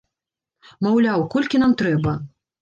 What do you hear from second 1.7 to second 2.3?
трэба?